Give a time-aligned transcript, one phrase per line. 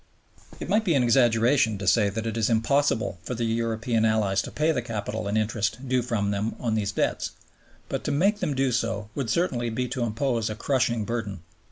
[0.59, 4.41] It might be an exaggeration to say that it is impossible for the European Allies
[4.41, 7.33] to pay the capital and interest due from them on these debts,
[7.87, 11.41] but to make them do so would certainly be to impose a crushing burden.